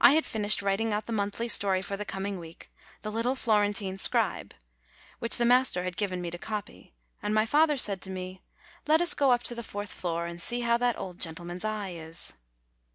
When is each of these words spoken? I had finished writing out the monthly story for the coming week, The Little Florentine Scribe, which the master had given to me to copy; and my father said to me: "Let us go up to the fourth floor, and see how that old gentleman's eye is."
I 0.00 0.12
had 0.14 0.24
finished 0.24 0.62
writing 0.62 0.94
out 0.94 1.04
the 1.04 1.12
monthly 1.12 1.48
story 1.50 1.82
for 1.82 1.98
the 1.98 2.06
coming 2.06 2.38
week, 2.38 2.72
The 3.02 3.10
Little 3.12 3.34
Florentine 3.34 3.98
Scribe, 3.98 4.54
which 5.18 5.36
the 5.36 5.44
master 5.44 5.84
had 5.84 5.98
given 5.98 6.20
to 6.20 6.22
me 6.22 6.30
to 6.30 6.38
copy; 6.38 6.94
and 7.22 7.34
my 7.34 7.44
father 7.44 7.76
said 7.76 8.00
to 8.08 8.10
me: 8.10 8.42
"Let 8.86 9.02
us 9.02 9.12
go 9.12 9.32
up 9.32 9.42
to 9.42 9.54
the 9.54 9.62
fourth 9.62 9.92
floor, 9.92 10.24
and 10.24 10.40
see 10.40 10.60
how 10.60 10.78
that 10.78 10.98
old 10.98 11.20
gentleman's 11.20 11.62
eye 11.62 11.90
is." 11.90 12.32